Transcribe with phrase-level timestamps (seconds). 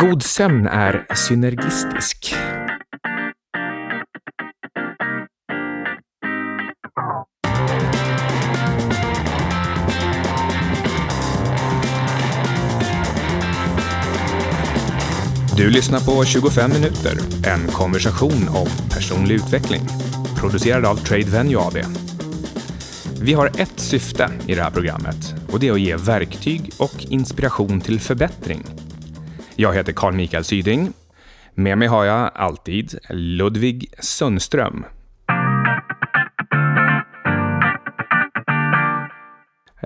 [0.00, 2.34] God sömn är synergistisk.
[15.56, 19.82] Du lyssnar på 25 minuter, en konversation om personlig utveckling.
[20.36, 21.76] Producerad av Trade Venue AB.
[23.20, 27.04] Vi har ett syfte i det här programmet och det är att ge verktyg och
[27.08, 28.81] inspiration till förbättring.
[29.62, 30.92] Jag heter Carl Mikael Syding.
[31.54, 34.84] Med mig har jag alltid Ludvig Sundström.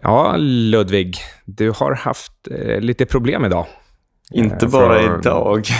[0.02, 3.66] Ja, Ludvig, du har haft eh, lite problem idag.
[4.32, 5.66] Inte Eh, bara för- idag.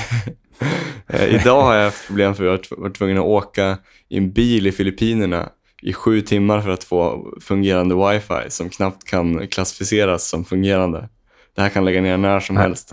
[1.08, 4.32] Eh, idag har jag haft problem för att jag var tvungen att åka i en
[4.32, 5.48] bil i Filippinerna
[5.82, 11.08] i sju timmar för att få fungerande wifi som knappt kan klassificeras som fungerande.
[11.56, 12.92] Det här kan lägga ner när som helst.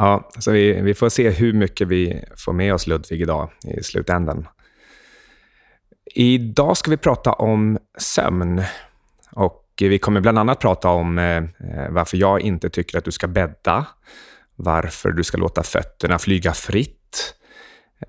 [0.00, 3.82] Ja, så vi, vi får se hur mycket vi får med oss Ludvig idag i
[3.82, 4.48] slutändan.
[6.14, 8.62] Idag ska vi prata om sömn.
[9.32, 13.12] Och vi kommer bland annat prata om eh, eh varför jag inte tycker att du
[13.12, 13.86] ska bädda,
[14.56, 17.34] varför du ska låta fötterna flyga fritt.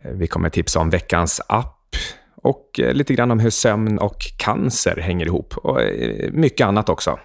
[0.02, 1.96] Eh, vi kommer tipsa om veckans app
[2.36, 5.80] och eh, lite grann om hur sömn och cancer hänger ihop och
[6.32, 7.20] mycket annat också.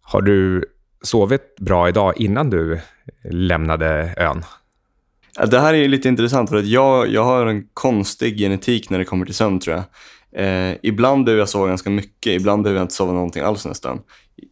[0.00, 0.64] Har du
[1.06, 2.80] sovit bra idag innan du
[3.30, 4.44] lämnade ön?
[5.50, 8.98] Det här är ju lite intressant för att jag, jag har en konstig genetik när
[8.98, 9.84] det kommer till sömn tror jag.
[10.36, 14.00] Eh, ibland behöver jag sova ganska mycket, ibland behöver jag inte sova någonting alls nästan.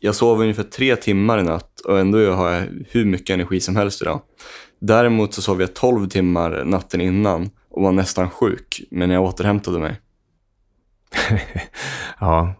[0.01, 3.77] Jag sover ungefär tre timmar i natt och ändå har jag hur mycket energi som
[3.77, 4.21] helst idag.
[4.81, 9.79] Däremot så sov jag 12 timmar natten innan och var nästan sjuk, men jag återhämtade
[9.79, 10.01] mig.
[12.21, 12.55] Ja,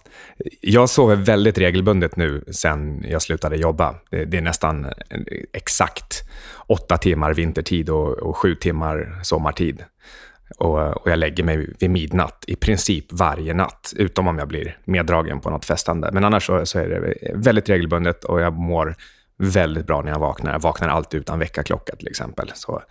[0.61, 3.95] jag sover väldigt regelbundet nu sen jag slutade jobba.
[4.11, 4.87] Det, det är nästan
[5.53, 6.23] exakt
[6.67, 9.85] åtta timmar vintertid och, och sju timmar sommartid.
[10.59, 14.79] Och, och jag lägger mig vid midnatt i princip varje natt, utom om jag blir
[14.85, 16.11] meddragen på något festande.
[16.13, 18.97] Men annars så, så är det väldigt regelbundet och jag mår
[19.39, 20.53] väldigt bra när jag vaknar.
[20.53, 22.53] Jag vaknar alltid utan väckarklocka till exempel.
[22.55, 22.83] Så,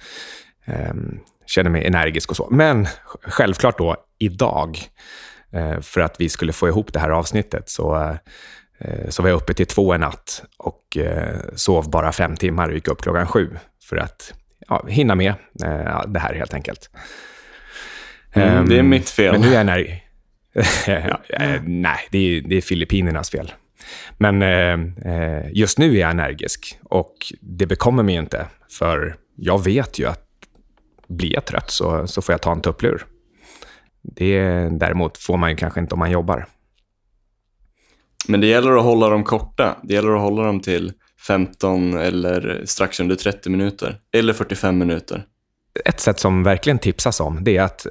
[0.66, 2.48] ehm, känner mig energisk och så.
[2.52, 2.88] Men
[3.24, 4.78] självklart då, idag,
[5.82, 8.18] för att vi skulle få ihop det här avsnittet, så,
[8.78, 12.70] eh, så var jag uppe till två en natt och eh, sov bara fem timmar
[12.70, 13.50] och gick upp klockan sju
[13.90, 14.34] för att
[14.68, 15.34] ja, hinna med
[15.64, 16.90] eh, det här helt enkelt.
[18.34, 19.32] Mm, det är Ehm, mitt fel.
[19.32, 19.66] Men nu är jag
[20.88, 23.54] ja, eh, nej, det är, det är Filippinernas fel.
[24.18, 29.64] Men eh, eh, just nu är jag energisk och det bekommer mig inte, för jag
[29.64, 30.28] vet ju att
[31.08, 33.06] blir jag trött så, så får jag ta en tupplur.
[34.04, 36.48] Det däremot får man ju kanske inte om man jobbar.
[38.28, 39.78] Men det gäller att hålla dem korta.
[39.84, 40.94] Det gäller att hålla dem till
[41.28, 44.00] 15 eller strax under 30 minuter.
[44.14, 45.26] Eller 45 minuter.
[45.86, 47.88] Ett sätt som verkligen tipsas om, det är att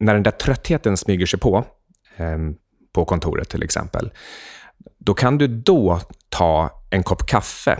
[0.00, 1.64] när den där tröttheten smyger sig på,
[2.16, 2.38] eh,
[2.92, 4.10] på kontoret till exempel,
[4.98, 7.78] då kan du då ta en kopp kaffe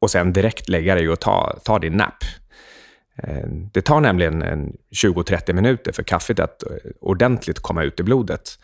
[0.00, 2.24] och sen direkt lägga dig och ta, ta din nap.
[3.22, 4.42] Eh, det tar nämligen
[4.90, 6.70] 20-30 minuter för kaffet att eh,
[7.00, 8.58] ordentligt komma ut i blodet.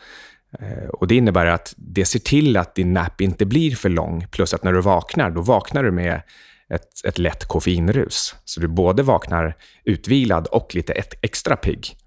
[0.59, 4.27] Eh, och Det innebär att det ser till att din nap inte blir för lång,
[4.31, 6.21] plus att när du vaknar, då vaknar du med
[6.69, 8.35] ett, ett lätt koffeinrus.
[8.45, 11.97] Så du både vaknar utvilad och lite extra pigg.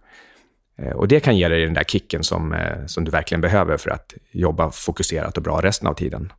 [0.95, 4.15] Och Det kan ge dig den där kicken som, som du verkligen behöver för att
[4.31, 6.33] jobba fokuserat och bra resten av tiden.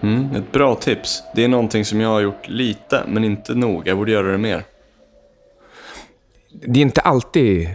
[0.00, 1.22] Mm, ett bra tips.
[1.34, 3.88] Det är någonting som jag har gjort lite, men inte nog.
[3.88, 4.64] Jag borde göra det mer
[6.52, 7.72] det är inte alltid eh,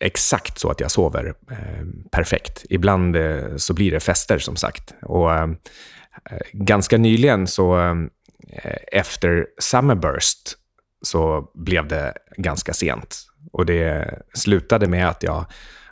[0.00, 2.64] exakt så att jag sover eh, perfekt.
[2.70, 4.94] Ibland eh, så blir det fester, som sagt.
[5.02, 5.42] Och eh,
[6.30, 10.52] eh, ganska nyligen, så eh, efter Summerburst,
[11.02, 13.16] så blev det ganska sent.
[13.52, 15.46] Och det slutade med att jag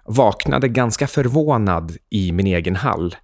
[0.04, 3.16] vaknade ganska förvånad i min egen hall.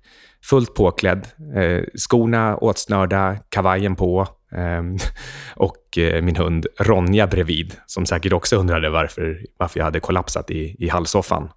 [0.45, 1.27] Fullt påklädd,
[1.57, 4.97] eh, skorna åtsnörda, kavajen på Ehm,
[5.57, 10.51] och eh, min hund Ronja bredvid, som säkert också undrade varför, varför jag hade kollapsat
[10.51, 11.51] i, i hallsoffan.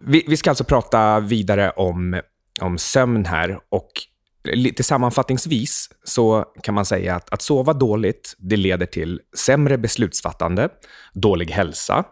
[0.00, 2.20] Vi, vi ska alltså prata vidare om,
[2.60, 3.90] om sömn här och
[4.44, 10.68] lite sammanfattningsvis så kan man säga att att sova dåligt, det leder till sämre beslutsfattande,
[11.14, 12.04] dålig hälsa,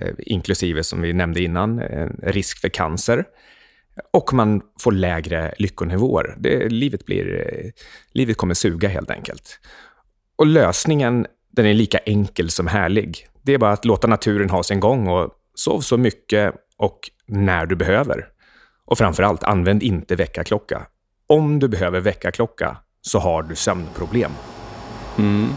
[0.00, 3.24] eh, inklusive, som vi nämnde innan, eh, risk för cancer.
[4.10, 6.34] Och man får lägre lyckonivåer.
[6.38, 7.72] Det, livet, blir,
[8.12, 9.60] livet kommer suga helt enkelt.
[10.36, 13.26] Och lösningen, den är lika enkel som härlig.
[13.42, 17.66] Det är bara att låta naturen ha sin gång och sov så mycket och när
[17.66, 18.28] du behöver.
[18.84, 20.86] Och framför allt, använd inte väckarklocka.
[21.26, 24.32] Om du behöver väckarklocka, så har du sömnproblem.
[25.18, 25.48] Mm.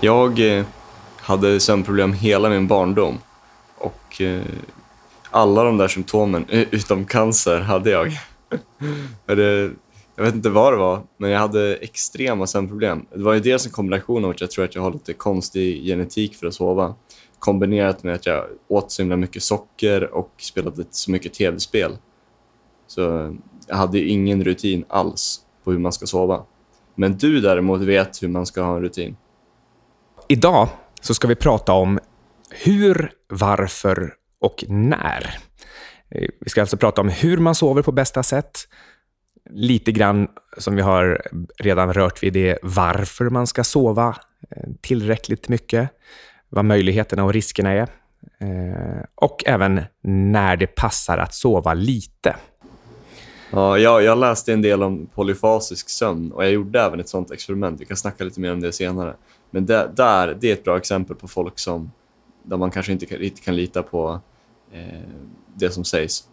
[0.00, 0.64] Jag eh,
[1.16, 3.18] hade sömnproblem hela min barndom
[3.78, 4.42] och eh,
[5.36, 8.12] alla de där symptomen, utom cancer, hade jag.
[9.26, 9.70] det,
[10.16, 13.06] jag vet inte vad det var, men jag hade extrema sömnproblem.
[13.14, 15.84] Det var ju dels en kombination av att jag tror att jag har lite konstig
[15.84, 16.94] genetik för att sova.
[17.38, 21.96] Kombinerat med att jag åt så himla mycket socker och spelade så mycket tv-spel.
[22.86, 23.36] Så
[23.68, 26.44] jag hade ju ingen rutin alls på hur man ska sova.
[26.94, 29.16] Men du däremot vet hur man ska ha en rutin.
[30.28, 30.68] Idag
[31.00, 31.98] så ska vi prata om
[32.50, 34.14] hur, varför
[34.46, 35.38] och när.
[36.10, 38.58] Eh, vi ska alltså prata om hur man sover på bästa sätt,
[39.50, 40.28] lite grann
[40.58, 41.22] som vi har
[41.58, 44.16] redan rört vid det, varför man ska sova
[44.50, 45.90] eh, tillräckligt mycket,
[46.48, 47.88] vad möjligheterna och riskerna är
[48.40, 52.36] eh, och även när det passar att sova lite.
[53.50, 57.30] Ja, jag, jag läste en del om polyfasisk sömn och jag gjorde även ett sånt
[57.30, 57.80] experiment.
[57.80, 59.14] Vi kan snacka lite mer om det senare.
[59.50, 61.90] Men det, där, det är ett bra exempel på folk som
[62.42, 64.20] där man kanske inte kan, inte kan lita på
[64.76, 65.00] Eh,
[65.58, 66.24] det som sägs.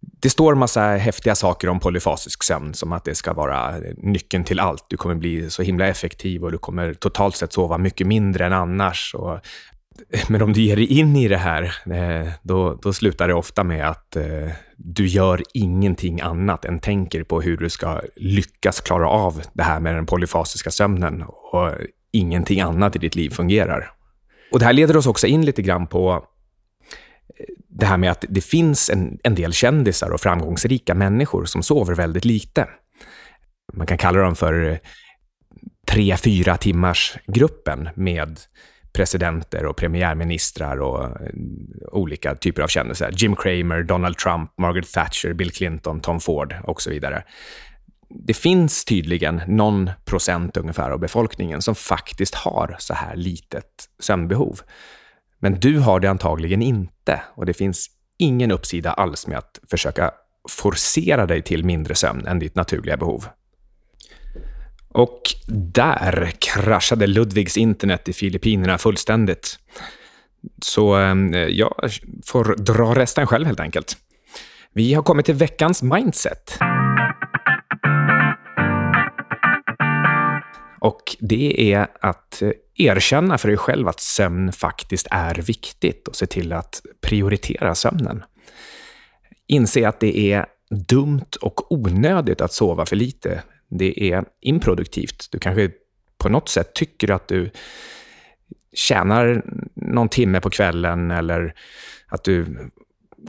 [0.00, 4.44] Det står en massa häftiga saker om polyfasisk sömn, som att det ska vara nyckeln
[4.44, 4.86] till allt.
[4.88, 8.52] Du kommer bli så himla effektiv och du kommer totalt sett sova mycket mindre än
[8.52, 9.14] annars.
[9.14, 9.40] Och,
[10.28, 13.64] men om du ger dig in i det här, eh, då, då slutar det ofta
[13.64, 19.08] med att eh, du gör ingenting annat än tänker på hur du ska lyckas klara
[19.08, 21.72] av det här med den polyfasiska sömnen och
[22.12, 23.92] ingenting annat i ditt liv fungerar.
[24.52, 26.24] Och Det här leder oss också in lite grann på
[27.78, 31.94] det här med att det finns en, en del kändisar och framgångsrika människor som sover
[31.94, 32.68] väldigt lite.
[33.72, 34.78] Man kan kalla dem för eh,
[35.88, 38.40] tre, fyra timmars gruppen med
[38.92, 41.10] presidenter och premiärministrar och eh,
[41.92, 43.10] olika typer av kändisar.
[43.12, 47.24] Jim Cramer, Donald Trump, Margaret Thatcher, Bill Clinton, Tom Ford och så vidare.
[48.08, 54.60] Det finns tydligen någon procent ungefär av befolkningen som faktiskt har så här litet sömnbehov.
[55.38, 60.10] Men du har det antagligen inte och det finns ingen uppsida alls med att försöka
[60.48, 63.28] forcera dig till mindre sömn än ditt naturliga behov.
[64.88, 69.58] Och där kraschade Ludvigs internet i Filippinerna fullständigt.
[70.62, 71.74] Så ehm, jag
[72.26, 73.96] får dra resten själv helt enkelt.
[74.72, 76.58] Vi har kommit till veckans mindset.
[80.86, 86.16] Och det är att eh, erkänna för dig själv att sömn faktiskt är viktigt och
[86.16, 88.24] se till att prioritera sömnen.
[89.46, 90.46] Inse att det är
[90.88, 93.42] dumt och onödigt att sova för lite.
[93.68, 95.28] Det är improduktivt.
[95.30, 95.70] Du kanske
[96.18, 97.50] på något sätt tycker att du
[98.72, 99.42] tjänar
[99.74, 101.54] någon timme på kvällen eller
[102.08, 102.46] att du,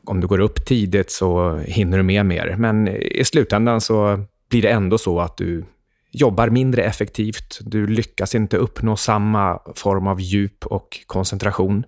[0.04, 2.56] om du går upp tidigt så hinner du med mer.
[2.58, 5.66] Men i slutändan så blir det ändå så att du
[6.12, 11.84] jobbar mindre effektivt, du lyckas inte uppnå samma form av djup och koncentration.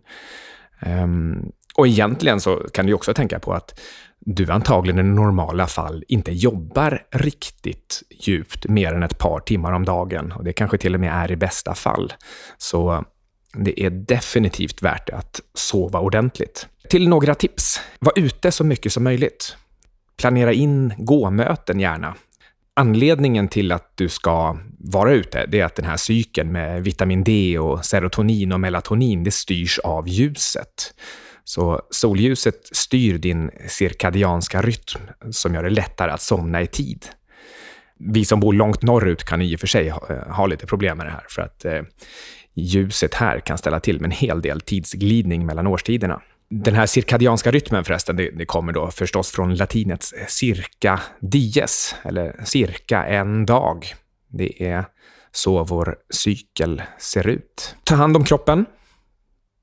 [0.86, 3.80] Um, och egentligen så kan du också tänka på att
[4.20, 9.86] du antagligen i normala fall inte jobbar riktigt djupt mer än ett par timmar om
[9.86, 10.32] dagen.
[10.32, 12.14] Och det kanske till och med är i bästa fall.
[12.58, 13.06] Så
[13.54, 16.68] det är definitivt värt det att sova ordentligt.
[16.90, 17.82] Till några tips.
[18.00, 19.56] Var ute så mycket som möjligt.
[20.18, 22.16] Planera in gåmöten gärna.
[22.80, 27.24] Anledningen till att du ska vara ute, det är att den här cykeln med vitamin
[27.24, 30.94] D och serotonin och melatonin, det styrs av ljuset.
[31.44, 35.02] Så solljuset styr din cirkadianska rytm
[35.32, 37.06] som gör det lättare att somna i tid.
[37.98, 40.98] Vi som bor långt norrut kan i och för sig ha, eh, ha lite problem
[40.98, 41.82] med det här, för att eh,
[42.54, 46.22] ljuset här kan ställa till med en hel del tidsglidning mellan årstiderna.
[46.50, 51.96] Den här cirkadianska rytmen förresten, det, det, kommer då förstås från latinets eh, circa dies,
[52.04, 53.86] eller cirka en dag.
[54.28, 54.86] Det är
[55.32, 57.76] så vår cykel ser ut.
[57.84, 58.66] Ta hand om kroppen.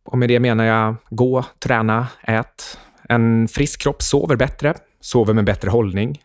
[0.04, 2.78] Och med det menar jag gå, träna, ät.
[3.08, 6.22] En frisk kropp sover bättre, sover med bättre hållning.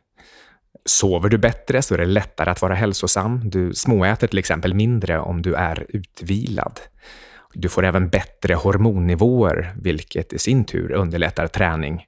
[0.86, 3.50] Sover du bättre så är det lättare att vara hälsosam.
[3.50, 6.80] Du småäter till exempel mindre om du är utvilad.
[7.54, 12.06] Du får även bättre hormonnivåer, vilket i sin tur underlättar träning,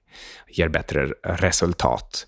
[0.47, 2.27] ger bättre resultat.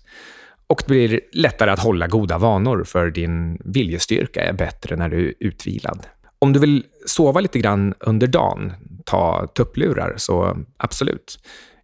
[0.66, 5.28] Och det blir lättare att hålla goda vanor, för din viljestyrka är bättre när du
[5.28, 6.06] är utvilad.
[6.38, 8.72] Om du vill sova lite grann under dagen,
[9.04, 11.38] ta tupplurar, så absolut.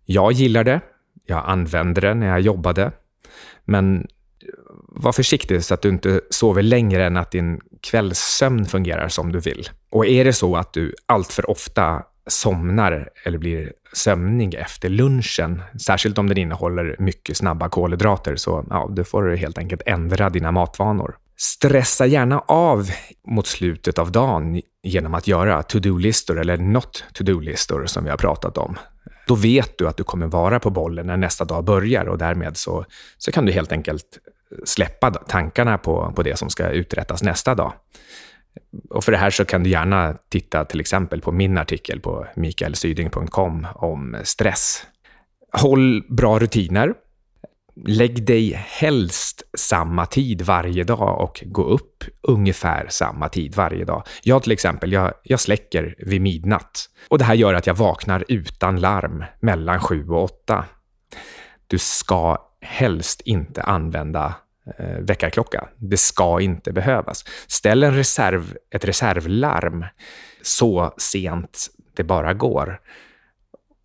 [0.05, 0.81] Jag gillar det.
[1.27, 2.93] Jag använde det när jag jobbade.
[3.65, 4.07] Men
[4.95, 9.41] var försiktig så att du inte sover längre än att din kvällssömn fungerar som du
[9.41, 9.69] vill.
[9.91, 16.19] Och är det så att du alltför ofta somnar eller blir sömnig efter lunchen, särskilt
[16.19, 21.17] om den innehåller mycket snabba kolhydrater, så ja, du får helt enkelt ändra dina matvanor.
[21.37, 22.91] Stressa gärna av
[23.29, 28.59] mot slutet av dagen genom att göra to-do-listor eller not to-do-listor som vi har pratat
[28.59, 28.79] om.
[29.27, 32.57] Då vet du att du kommer vara på bollen när nästa dag börjar och därmed
[32.57, 32.85] så,
[33.19, 34.19] så kan du helt enkelt
[34.65, 37.73] släppa tankarna på, på det som ska uträttas nästa dag.
[38.91, 42.27] Och för det här så kan du gärna titta till exempel på min artikel på
[42.37, 44.87] mikaelsyding.com om stress.
[45.53, 46.95] Håll bra rutiner.
[47.87, 54.03] Lägg dig helst samma tid varje dag och gå upp ungefär samma tid varje dag.
[54.23, 56.89] Jag till exempel, jag, jag släcker vid midnatt.
[57.09, 60.65] Och det här gör att jag vaknar utan larm mellan sju och åtta.
[61.67, 64.35] Du ska helst inte använda
[64.79, 65.69] eh, väckarklocka.
[65.77, 67.25] Det ska inte behövas.
[67.47, 69.85] Ställ en reserv, ett reservlarm
[70.43, 71.67] så sent
[71.97, 72.81] det bara går.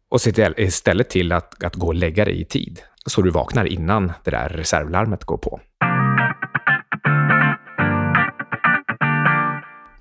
[0.09, 3.65] Och se istället till att, att gå och lägga dig i tid, så du vaknar
[3.65, 5.59] innan det där reservlarmet går på.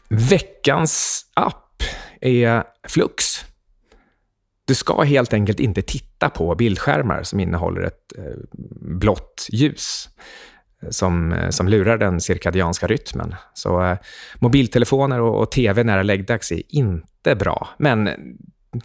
[0.08, 1.82] Veckans app
[2.20, 3.24] är Flux.
[4.64, 10.08] Du ska helt enkelt inte titta på bildskärmar som innehåller ett eh, blått ljus
[10.90, 13.34] som, eh, som lurar den cirkadianska rytmen.
[13.54, 13.98] Så eh,
[14.38, 17.68] mobiltelefoner och, och tv nära läggdags är inte bra.
[17.78, 18.10] Men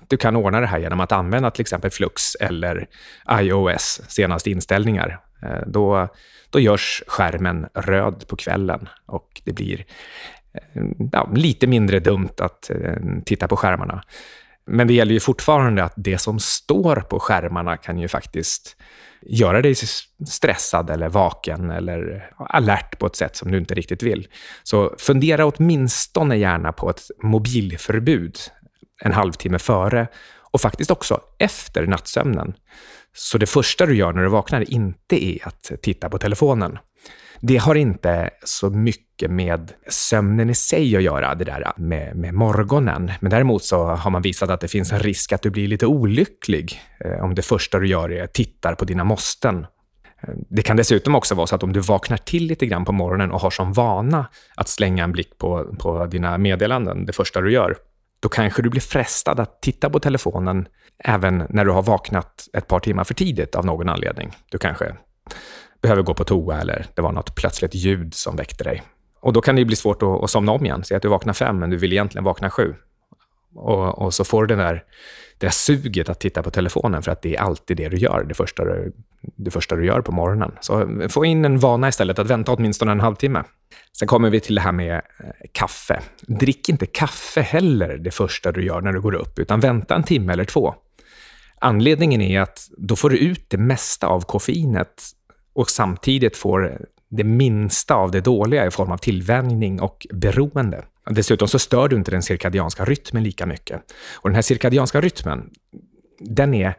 [0.07, 2.87] du kan ordna det här genom att använda till exempel Flux eller
[3.31, 5.19] iOS senaste inställningar.
[5.43, 6.07] Eh, då,
[6.49, 9.85] då görs skärmen röd på kvällen och det blir
[10.53, 14.03] eh, ja, lite mindre dumt att eh, titta på skärmarna.
[14.65, 18.75] Men det gäller ju fortfarande att det som står på skärmarna kan ju faktiskt
[19.21, 19.75] göra dig
[20.27, 24.27] stressad eller vaken eller alert på ett sätt som du inte riktigt vill.
[24.63, 28.37] Så fundera åtminstone gärna på ett mobilförbud
[29.03, 30.07] en halvtimme före
[30.51, 32.53] och faktiskt också efter nattsömnen.
[33.13, 36.77] Så det första du gör när du vaknar inte är att titta på telefonen.
[37.43, 42.33] Det har inte så mycket med sömnen i sig att göra, det där med, med
[42.33, 43.11] morgonen.
[43.19, 45.85] Men däremot så har man visat att det finns en risk att du blir lite
[45.85, 49.65] olycklig eh, om det första du gör är att titta på dina måsten.
[50.21, 52.91] Eh, det kan dessutom också vara så att om du vaknar till lite grann på
[52.91, 57.41] morgonen och har som vana att slänga en blick på, på dina meddelanden det första
[57.41, 57.75] du gör,
[58.19, 60.67] då kanske du blir frestad att titta på telefonen
[61.03, 64.31] även när du har vaknat ett par timmar för tidigt av någon anledning.
[64.51, 64.95] Du kanske
[65.81, 68.83] behöver gå på toa eller det var något plötsligt ljud som väckte dig.
[69.19, 70.83] Och då kan det bli svårt att, att somna om igen.
[70.83, 72.75] Säg att du vaknar fem, men du vill egentligen vakna sju.
[73.55, 74.73] Och, och, så får du den där,
[75.37, 78.25] det där suget att titta på telefonen för att det är alltid det du gör,
[78.29, 80.51] det första du, det första du gör på morgonen.
[80.61, 83.43] Så få in en vana istället att vänta åtminstone en halvtimme.
[83.97, 85.01] Sen kommer vi till det här med eh,
[85.51, 86.01] kaffe.
[86.21, 90.03] Drick inte kaffe heller det första du gör när du går upp, utan vänta en
[90.03, 90.75] timme eller två.
[91.63, 95.03] Anledningen är att då får du ut det mesta av koffeinet
[95.53, 100.83] och samtidigt får det minsta av det dåliga i form av tillvänjning och beroende.
[101.09, 103.81] Dessutom så stör du inte den cirkadianska rytmen lika mycket.
[104.13, 105.49] Och den här cirkadianska rytmen,
[106.19, 106.73] den är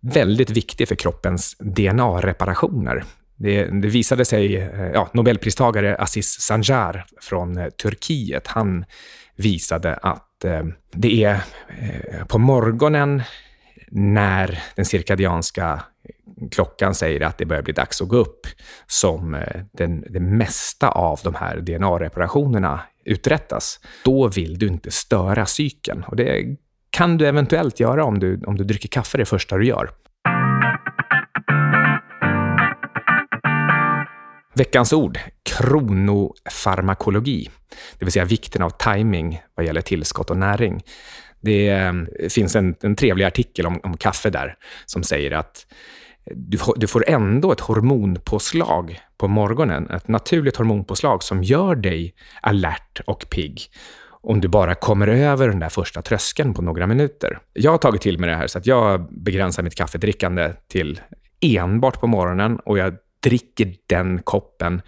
[0.00, 3.04] väldigt viktig för kroppens DNA-reparationer.
[3.36, 8.84] Det, det, visade sig, eh, ja, Nobelpristagare Aziz Sanjar från eh, Turkiet, han
[9.36, 10.62] visade att eh,
[10.92, 11.40] det är
[11.78, 13.22] eh, på morgonen
[13.90, 15.82] när den cirkadianska
[16.50, 18.46] klockan säger att det börjar bli dags att gå upp,
[18.86, 23.80] som eh, den, det mesta av de här DNA-reparationerna uträttas.
[24.04, 26.04] Då vill du inte störa cykeln.
[26.04, 26.56] Och det
[26.90, 29.90] kan du eventuellt göra om du, om du dricker kaffe det första du gör.
[34.54, 37.50] Veckans ord, kronofarmakologi,
[37.98, 40.82] det vill säga vikten av timing vad gäller tillskott och näring.
[41.40, 41.92] Det eh,
[42.30, 45.66] finns en, en trevlig artikel om, om kaffe där som säger att
[46.26, 52.14] du får, du får ändå ett hormonpåslag på morgonen, ett naturligt hormonpåslag som gör dig
[52.42, 53.60] alert och pigg
[54.20, 57.38] om du bara kommer över den där första tröskeln på några minuter.
[57.52, 61.00] Jag har tagit till mig det här så att jag begränsar mitt kaffedrickande till
[61.40, 64.82] enbart på morgonen och jag dricker den koppen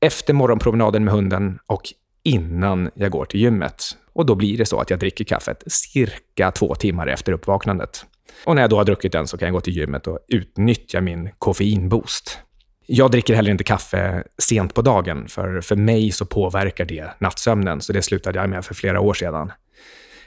[0.00, 1.82] efter morgonpromenaden med hunden och
[2.22, 3.82] innan jag går till gymmet.
[4.12, 8.06] Och då blir det så att jag dricker kaffet cirka två timmar efter uppvaknandet.
[8.44, 11.00] Och när jag då har druckit den så kan jag gå till gymmet och utnyttja
[11.00, 12.38] min koffeinboost.
[12.86, 17.80] Jag dricker heller inte kaffe sent på dagen, för för mig så påverkar det nattsömnen,
[17.80, 19.52] så det slutade jag med för flera år sedan.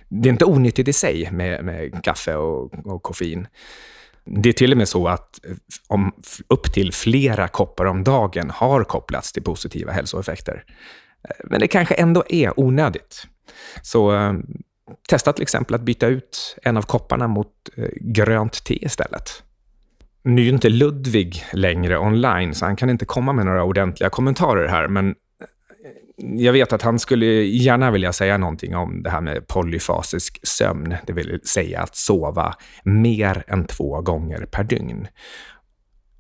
[0.09, 3.47] Det är inte onyttigt i sig med, med kaffe och, och koffein.
[4.25, 5.55] Det är till och med så att eh,
[5.87, 6.11] om
[6.47, 10.63] upp till flera koppar om dagen har kopplats till positiva hälsoeffekter.
[11.29, 13.27] Eh, men det kanske ändå är onödigt.
[13.81, 14.33] Så eh,
[15.09, 19.43] testa till exempel att byta ut en av kopparna mot eh, grönt te istället.
[20.23, 24.09] Nu är ju inte Ludvig längre online, så han kan inte komma med några ordentliga
[24.09, 25.15] kommentarer här, men eh,
[26.17, 30.95] jag vet att han skulle gärna vilja säga någonting om det här med polyfasisk sömn,
[31.07, 35.07] det vill säga att sova mer än två gånger per dygn.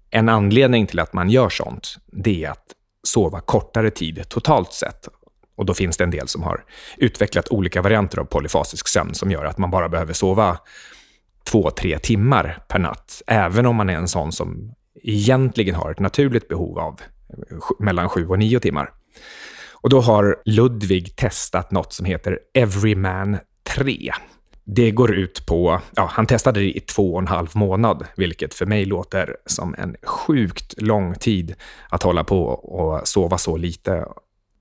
[0.09, 2.65] En anledning till att man gör sånt, det är att
[3.03, 5.07] sova kortare tid totalt sett.
[5.57, 6.63] Och då finns det en del som har
[6.97, 10.57] utvecklat olika varianter av polyfasisk sömn som gör att man bara behöver sova
[11.51, 14.73] två, tre timmar per natt, även om man är en sån som
[15.03, 18.89] egentligen har ett naturligt behov av eh, mellan sju och nio timmar.
[19.71, 23.37] Och då har Ludvig testat något som heter Everyman
[23.75, 24.11] 3.
[24.63, 28.53] Det går ut på, ja, han testade det i två och en halv månad, vilket
[28.53, 31.55] för mig låter som en sjukt lång tid
[31.89, 34.05] att hålla på och sova så lite.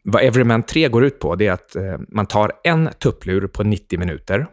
[0.09, 3.63] Vad Everyman 3 går ut på, det är att eh, man tar en tupplur på
[3.63, 4.47] 90 minuter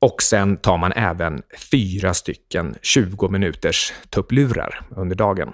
[0.00, 5.52] och sen tar man även fyra stycken 20 minuters tupplurar under dagen.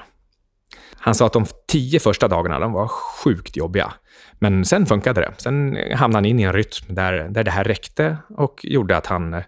[0.96, 3.92] Han sa att de tio första dagarna de var sjukt jobbiga.
[4.38, 5.32] Men sen funkade det.
[5.36, 9.06] Sen hamnade han in i en rytm där, där det här räckte och gjorde att
[9.06, 9.42] han eh,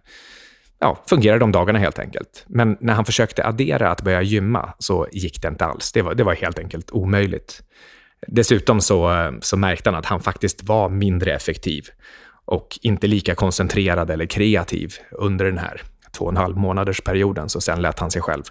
[0.81, 2.45] ja, fungerade de dagarna helt enkelt.
[2.47, 5.93] Men när han försökte addera att börja gymma så gick det inte alls.
[5.93, 7.63] Det var, det var helt enkelt omöjligt.
[8.27, 11.89] Dessutom så, så märkte han att han faktiskt var mindre effektiv
[12.45, 15.83] och inte lika koncentrerad eller kreativ under den här
[16.13, 17.49] två och en halv månaders perioden.
[17.49, 18.43] Så sen lät han sig själv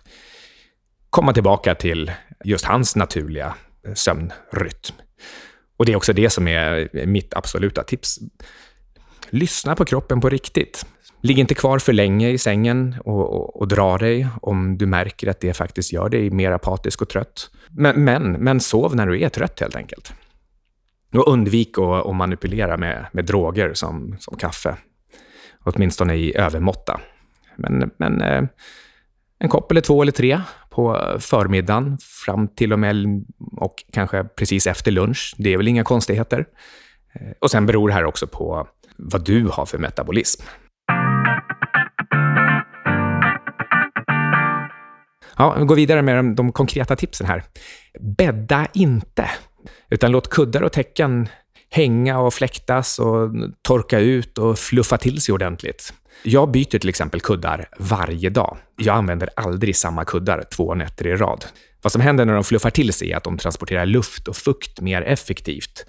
[1.09, 2.11] komma tillbaka till
[2.43, 3.55] just hans naturliga
[3.93, 4.95] sömnrytm.
[5.77, 8.19] Och det är också det som är mitt absoluta tips.
[9.29, 10.85] Lyssna på kroppen på riktigt.
[11.25, 15.27] Ligg inte kvar för länge i sängen och, och, och, dra dig om du märker
[15.27, 17.49] att det faktiskt gör dig mer apatisk och trött.
[17.69, 20.13] Men, men, men sov när du är trött helt enkelt.
[21.13, 24.75] Och undvik att, att manipulera med, med droger som, som kaffe.
[25.63, 26.99] Åtminstone i övermåtta.
[27.55, 28.43] Men, men eh,
[29.39, 33.25] en kopp eller två eller tre på förmiddagen fram till och med
[33.57, 35.35] och kanske precis efter lunch.
[35.37, 36.45] Det är väl inga konstigheter.
[37.13, 38.67] Eh, och sen beror det här också på
[38.97, 40.43] vad du har för metabolism.
[45.37, 47.43] Ja, vi går vidare med de, de konkreta tipsen här.
[47.99, 49.29] Bädda inte,
[49.89, 51.29] utan låt kuddar och täcken
[51.69, 55.93] hänga och fläktas och torka ut och fluffa till sig ordentligt.
[56.23, 58.57] Jag byter till exempel kuddar varje dag.
[58.77, 61.45] Jag använder aldrig samma kuddar två nätter i rad.
[61.81, 64.81] Vad som händer när de fluffar till sig är att de transporterar luft och fukt
[64.81, 65.85] mer effektivt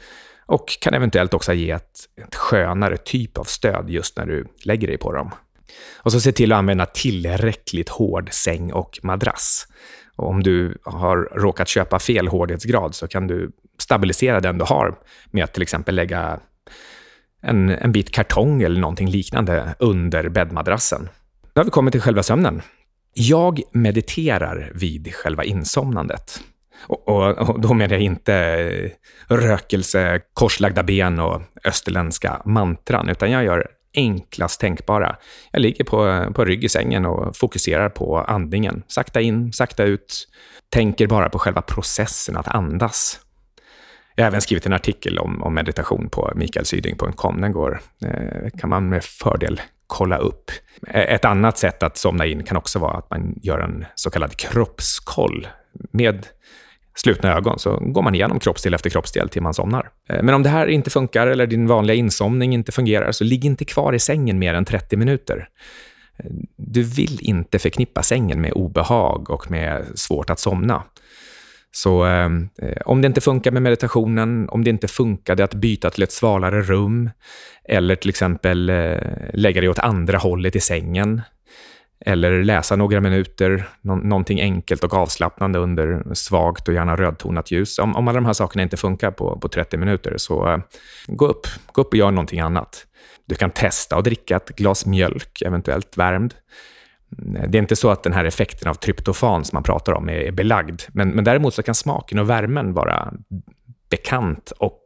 [0.46, 1.90] och kan eventuellt också ge ett,
[2.26, 5.30] ett skönare typ av stöd just när du lägger dig på dem.
[5.96, 9.66] Och så se till att använda tillräckligt hård säng och madrass.
[10.16, 14.98] Och om du har råkat köpa fel hårdhetsgrad så kan du stabilisera den du har
[15.30, 16.40] med att till exempel lägga
[17.42, 21.08] en, en bit kartong eller någonting liknande under bäddmadrassen.
[21.52, 22.62] Då har vi kommit till själva sömnen.
[23.14, 26.40] Jag mediterar vid själva insomnandet.
[26.86, 28.90] Och, och, och, då menar jag inte eh,
[29.34, 35.16] rökelse, korslagda ben och österländska mantran, utan jag gör enklast tänkbara.
[35.50, 38.82] Jag ligger på, på rygg i sängen och fokuserar på andningen.
[38.86, 40.28] Sakta in, sakta ut.
[40.68, 43.20] Tänker bara på själva processen att andas.
[44.14, 47.40] Jag har även skrivit en artikel om, om meditation på mikaelsyding.com.
[47.40, 50.50] Den går, eh, kan man med fördel kolla upp.
[50.88, 54.10] E, ett annat sätt att somna in kan också vara att man gör en så
[54.10, 55.48] kallad kroppskoll.
[55.90, 56.26] Med
[56.96, 59.90] slutna ögon så går man igenom kroppsdel efter kroppsdel till man somnar.
[60.08, 63.44] Eh, men om det här inte funkar eller din vanliga insomning inte fungerar, så ligg
[63.44, 65.48] inte kvar i sängen mer än 30 minuter.
[66.18, 70.82] Eh, du vill inte förknippa sängen med obehag och med svårt att somna.
[71.76, 72.30] Så eh,
[72.62, 76.12] eh, om det inte funkar med meditationen, om det inte funkade att byta till ett
[76.12, 77.10] svalare rum
[77.68, 78.98] eller till exempel eh,
[79.32, 81.22] lägga dig åt andra hållet i sängen
[82.00, 87.78] eller läsa några minuter, nå någonting enkelt och avslappnande under svagt och gärna rödtonat ljus.
[87.78, 90.58] Om, om alla de här sakerna inte funkar på, på 30 minuter, så eh,
[91.06, 92.86] gå, upp, gå upp och gör någonting annat.
[93.26, 96.34] Du kan testa att dricka ett glas mjölk, eventuellt värmd.
[97.18, 100.08] Mm, det är inte så att den här effekten av tryptofan som man pratar om
[100.08, 103.12] är belagd, men, men däremot så kan smaken och värmen vara
[103.90, 104.82] bekant och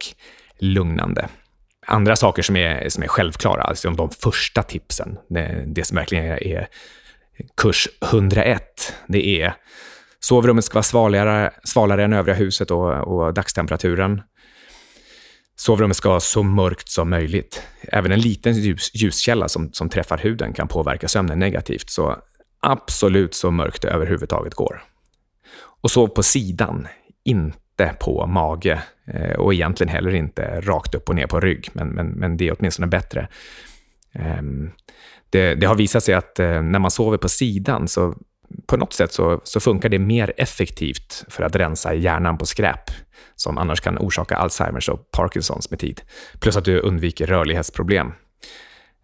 [0.59, 1.27] lugnande.
[1.87, 6.25] Andra saker som är, som är självklara, alltså de första tipsen, det, det som verkligen
[6.25, 6.67] är, är
[7.57, 9.55] kurs 101, det är
[10.19, 14.21] sovrummet ska vara svalare, svalare än övriga huset och, och dagstemperaturen.
[15.55, 17.63] Sovrummet ska vara så mörkt som möjligt.
[17.81, 22.15] Även en liten ljus, ljuskälla som, som träffar huden kan påverka sömnen negativt, så
[22.59, 24.83] absolut så mörkt det överhuvudtaget går.
[25.81, 26.87] Och sov på sidan,
[27.23, 31.87] inte på mage eh, och egentligen heller inte rakt upp och ner på rygg, men,
[31.87, 33.27] men, men det är åtminstone bättre.
[34.13, 34.71] Ehm,
[35.31, 38.15] det, det, har visat sig att eh, när man sover på sidan så
[38.65, 42.91] på något sätt så, så funkar det mer effektivt för att rensa hjärnan på skräp,
[43.35, 46.01] som annars kan orsaka Alzheimers och Parkinsons med tid.
[46.39, 48.11] Plus att du undviker rörlighetsproblem.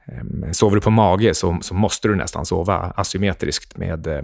[0.08, 4.22] Ehm, sover du på mage så, så måste du nästan sova asymmetriskt med eh,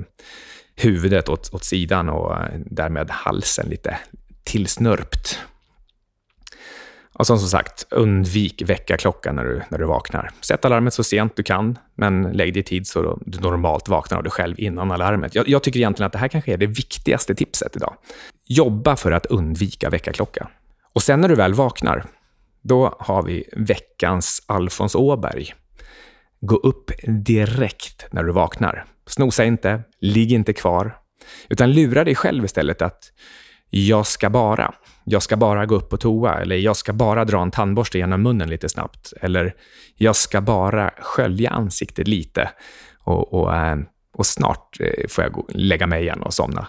[0.76, 3.98] huvudet åt, åt sidan och eh, därmed halsen lite
[4.44, 5.40] tillsnörpt.
[7.14, 10.32] Och som, som sagt, undvik väckarklockan när du, när du vaknar.
[10.42, 14.18] Sätt alarmet så sent du kan, men lägg det i tid så du normalt vaknar
[14.18, 15.36] av dig själv innan alarmet.
[15.36, 17.96] Jag, jag, tycker egentligen att det här kanske är det viktigaste tipset idag.
[18.48, 20.48] Jobba för att undvika väckarklocka.
[20.94, 22.06] Och sen när du väl vaknar,
[22.62, 25.54] då har vi veckans Alfons Åberg.
[26.42, 28.86] Gå upp direkt när du vaknar.
[29.08, 30.98] Snosa inte, ligg inte kvar,
[31.50, 33.12] utan lura dig själv istället att
[33.76, 34.74] jag ska bara.
[35.04, 38.22] Jag ska bara gå upp på toa, eller jag ska bara dra en tandborste genom
[38.22, 39.54] munnen lite snabbt, eller
[39.96, 42.50] jag ska bara skölja ansiktet lite
[43.00, 43.78] och, och, eh,
[44.14, 46.68] och snart eh, får jag lägga mig igen och somna.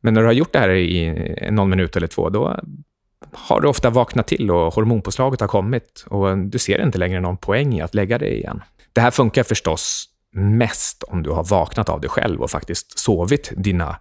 [0.00, 2.60] Men när du har gjort det här i någon minut eller två, då
[3.32, 7.36] har du ofta vaknat till och hormonpåslaget har kommit och du ser inte längre någon
[7.36, 8.62] poäng i att lägga dig igen.
[8.92, 13.52] Det här funkar förstås mest om du har vaknat av dig själv och faktiskt sovit
[13.56, 13.96] dina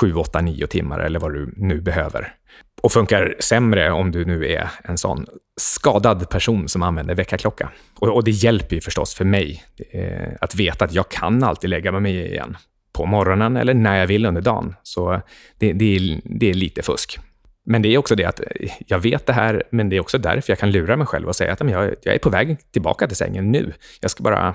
[0.00, 2.34] 7, 8, 9 timmar eller vad du nu behöver.
[2.82, 5.26] Och funkar sämre om du nu är en sån
[5.60, 7.70] skadad person som använder väckarklocka.
[7.98, 11.70] Och, och det hjälper ju förstås för mig eh, att veta att jag kan alltid
[11.70, 12.56] lägga mig igen
[12.92, 14.74] på morgonen eller när jag vill under dagen.
[14.82, 15.20] Så
[15.58, 17.18] det, det, är, det är lite fusk.
[17.64, 20.18] Men det är också det att eh, jag vet det här, men det är också
[20.18, 23.06] därför jag kan lura mig själv och säga att jag, jag är på väg tillbaka
[23.06, 23.72] till sängen nu.
[24.00, 24.54] Jag ska bara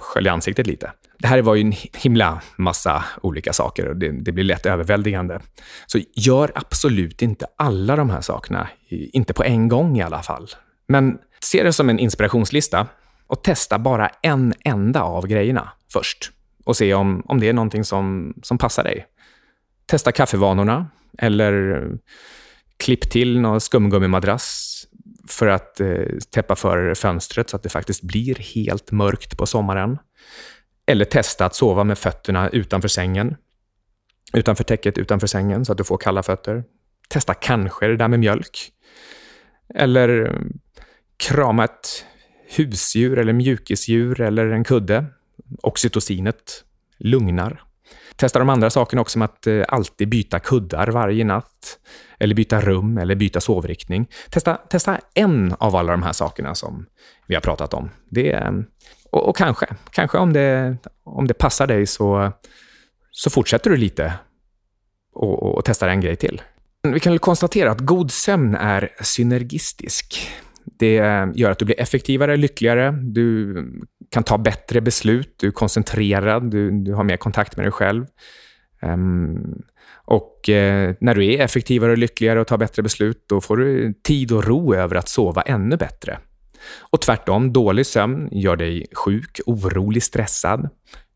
[0.00, 0.92] skölja ansiktet lite.
[1.18, 5.40] Det här var ju en himla massa olika saker och det, det, blir lätt överväldigande.
[5.86, 10.48] Så gör absolut inte alla de här sakerna, inte på en gång i alla fall.
[10.88, 12.86] Men se det som en inspirationslista
[13.26, 16.30] och testa bara en enda av grejerna först
[16.64, 19.06] och se om, om det är någonting som, som passar dig.
[19.86, 20.86] Testa kaffevanorna
[21.18, 21.86] eller
[22.76, 24.69] klipp till någon skumgummimadrass
[25.32, 29.98] för att eh, täppa för fönstret så att det faktiskt blir helt mörkt på sommaren.
[30.86, 33.36] Eller testa att sova med fötterna utanför sängen.
[34.32, 36.64] Utanför täcket, utanför sängen, så att du får kalla fötter.
[37.08, 38.72] Testa kanske det där med mjölk.
[39.74, 40.40] Eller eh,
[41.16, 42.04] krama ett
[42.56, 45.06] husdjur eller mjukisdjur eller en kudde.
[45.62, 46.64] Oxytocinet
[46.98, 47.69] lugnar.
[48.20, 51.78] Testa de andra sakerna också som att eh, alltid byta kuddar varje natt,
[52.18, 54.06] eller byta rum eller byta sovriktning.
[54.30, 56.86] Testa, testa en av alla de här sakerna som
[57.26, 57.90] vi har pratat om.
[58.10, 58.52] Det, eh,
[59.10, 62.32] och, och kanske, kanske om det, om det passar dig så,
[63.10, 64.12] så fortsätter du lite
[65.14, 66.42] och, och, och testar en grej till.
[66.82, 70.30] Vi kan konstatera att god sömn är synergistisk.
[70.80, 73.54] Det eh, gör att du blir effektivare, lyckligare, du
[74.10, 78.06] kan ta bättre beslut, du är koncentrerad, du, du har mer kontakt med dig själv.
[78.82, 79.62] Um,
[80.04, 83.94] och eh, när du är effektivare och lyckligare och tar bättre beslut, då får du
[84.04, 86.18] tid och ro över att sova ännu bättre.
[86.80, 90.68] Och tvärtom, dålig sömn gör dig sjuk, orolig, stressad,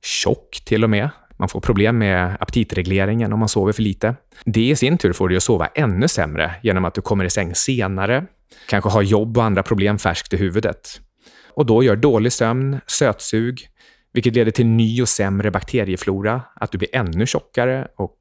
[0.03, 1.11] tjock till och med.
[1.37, 4.15] Man får problem med aptitregleringen om man sover för lite.
[4.45, 7.31] Det i sin tur får dig att sova ännu sämre genom att du kommer i
[7.31, 8.27] säng senare,
[8.67, 11.01] kanske har jobb och andra problem färskt i huvudet.
[11.49, 13.69] Och då gör dålig sömn, sötsug,
[14.13, 18.17] vilket leder till ny och sämre bakterieflora, att du blir ännu tjockare och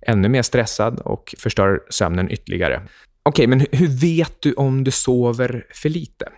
[0.00, 2.82] ännu mer stressad och förstör sömnen ytterligare.
[3.22, 6.28] Okej, okay, men hur vet du om du sover för lite?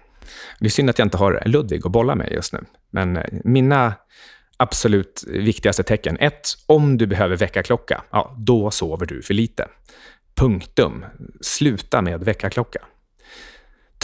[0.61, 3.24] Det är synd att jag inte har Ludvig att bolla med just nu, men eh,
[3.44, 3.94] mina
[4.57, 6.16] absolut viktigaste tecken.
[6.20, 9.68] Ett, om du behöver väckarklocka, ja, då sover du för lite.
[10.35, 11.05] Punktum.
[11.40, 12.81] Sluta med väckarklocka.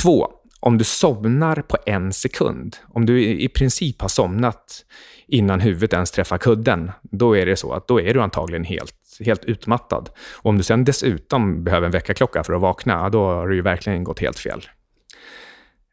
[0.03, 0.29] Två,
[0.61, 4.85] om du somnar på en sekund, om du i princip har somnat
[5.27, 8.95] innan huvudet ens träffar kudden, då är det så att då är du antagligen helt,
[9.21, 10.11] helt utmattad.
[10.37, 13.63] Och om du sen dessutom behöver en väckarklocka för att vakna, då har du ju
[13.63, 14.65] verkligen gått helt fel.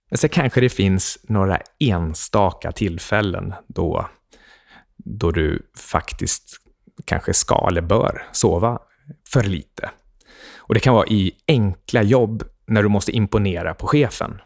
[0.09, 4.09] Men sen kanske det finns några enstaka tillfällen då,
[4.97, 6.57] då du faktiskt
[7.05, 8.79] kanske ska eller bör sova
[9.33, 9.89] för lite.
[10.57, 14.41] Och Det kan vara i enkla jobb när du måste imponera på chefen.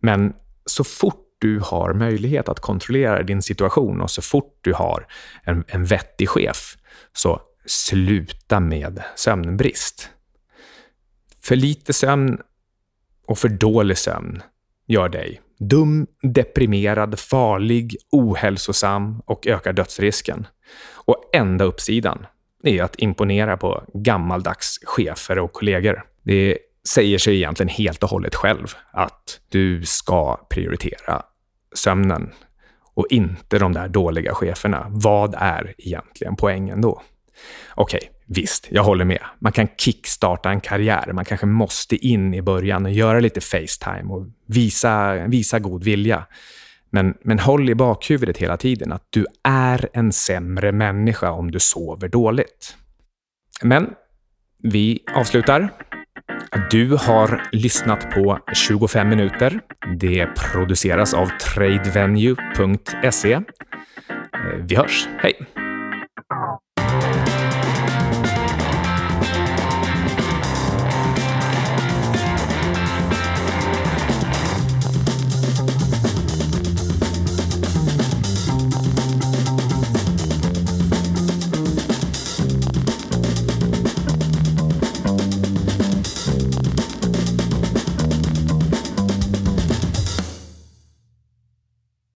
[0.00, 0.32] Men
[0.66, 5.06] så fort du har möjlighet att kontrollera din situation och så fort du har
[5.42, 6.76] en, en vettig chef,
[7.12, 10.10] så sluta med sömnbrist.
[11.42, 12.38] För lite sömn
[13.26, 14.42] och för dålig sömn
[14.86, 20.46] gör dig dum, deprimerad, farlig, ohälsosam och ökar dödsrisken.
[20.92, 22.26] Och enda uppsidan
[22.62, 26.04] är att imponera på gammaldags chefer och kollegor.
[26.22, 31.22] Det säger sig egentligen helt och hållet själv att du ska prioritera
[31.74, 32.32] sömnen
[32.94, 34.86] och inte de där dåliga cheferna.
[34.88, 37.02] Vad är egentligen poängen då?
[37.74, 39.24] Okej, okay, visst, jag håller med.
[39.38, 41.12] Man kan kickstarta en karriär.
[41.12, 46.26] Man kanske måste in i början och göra lite Facetime och visa, visa god vilja.
[46.90, 51.60] Men, men håll i bakhuvudet hela tiden att du är en sämre människa om du
[51.60, 52.76] sover dåligt.
[53.62, 53.90] Men
[54.62, 55.70] vi avslutar.
[56.70, 59.60] Du har lyssnat på 25 minuter.
[59.96, 63.32] Det produceras av tradevenue.se.
[63.32, 63.42] Eh,
[64.58, 65.08] vi hörs.
[65.18, 65.59] Hej!